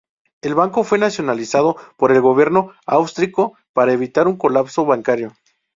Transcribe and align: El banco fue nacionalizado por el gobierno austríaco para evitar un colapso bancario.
El 0.41 0.55
banco 0.55 0.83
fue 0.83 0.97
nacionalizado 0.97 1.75
por 1.95 2.11
el 2.11 2.21
gobierno 2.21 2.73
austríaco 2.87 3.55
para 3.71 3.93
evitar 3.93 4.27
un 4.27 4.35
colapso 4.35 4.83
bancario. 4.83 5.33